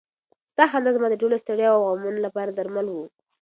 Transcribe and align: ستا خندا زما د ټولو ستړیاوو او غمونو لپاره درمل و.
ستا 0.53 0.65
خندا 0.71 0.91
زما 0.95 1.07
د 1.09 1.15
ټولو 1.21 1.35
ستړیاوو 1.43 1.87
او 1.87 1.89
غمونو 1.99 2.19
لپاره 2.27 2.49
درمل 2.51 2.87
و. 2.91 2.95